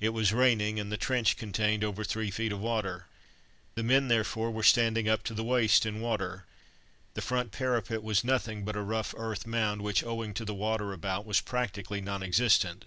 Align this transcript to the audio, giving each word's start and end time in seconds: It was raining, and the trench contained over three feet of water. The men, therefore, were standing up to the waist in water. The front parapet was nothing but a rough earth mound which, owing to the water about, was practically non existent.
It 0.00 0.08
was 0.08 0.32
raining, 0.32 0.80
and 0.80 0.90
the 0.90 0.96
trench 0.96 1.36
contained 1.36 1.84
over 1.84 2.02
three 2.02 2.32
feet 2.32 2.50
of 2.50 2.58
water. 2.58 3.06
The 3.76 3.84
men, 3.84 4.08
therefore, 4.08 4.50
were 4.50 4.64
standing 4.64 5.08
up 5.08 5.22
to 5.22 5.34
the 5.34 5.44
waist 5.44 5.86
in 5.86 6.00
water. 6.00 6.46
The 7.14 7.22
front 7.22 7.52
parapet 7.52 8.02
was 8.02 8.24
nothing 8.24 8.64
but 8.64 8.74
a 8.74 8.82
rough 8.82 9.14
earth 9.16 9.46
mound 9.46 9.82
which, 9.82 10.02
owing 10.02 10.34
to 10.34 10.44
the 10.44 10.52
water 10.52 10.92
about, 10.92 11.24
was 11.24 11.40
practically 11.40 12.00
non 12.00 12.24
existent. 12.24 12.86